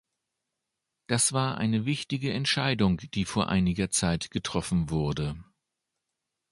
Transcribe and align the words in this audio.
Das 1.05 1.31
war 1.31 1.59
eine 1.59 1.85
wichtige 1.85 2.33
Entscheidung, 2.33 2.97
die 3.13 3.23
vor 3.23 3.49
einiger 3.49 3.91
Zeit 3.91 4.31
getroffen 4.31 4.89
wurde. 4.89 5.37